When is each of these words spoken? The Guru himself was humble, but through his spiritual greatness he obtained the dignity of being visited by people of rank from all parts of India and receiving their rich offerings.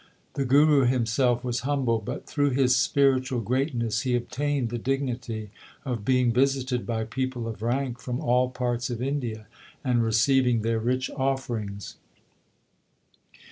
The 0.33 0.45
Guru 0.45 0.85
himself 0.85 1.43
was 1.43 1.59
humble, 1.59 1.99
but 1.99 2.25
through 2.25 2.49
his 2.49 2.75
spiritual 2.75 3.39
greatness 3.41 4.01
he 4.01 4.15
obtained 4.15 4.69
the 4.71 4.79
dignity 4.79 5.51
of 5.85 6.03
being 6.03 6.33
visited 6.33 6.87
by 6.87 7.03
people 7.03 7.47
of 7.47 7.61
rank 7.61 7.99
from 7.99 8.19
all 8.19 8.49
parts 8.49 8.89
of 8.89 8.99
India 8.99 9.45
and 9.83 10.01
receiving 10.01 10.63
their 10.63 10.79
rich 10.79 11.11
offerings. 11.11 11.97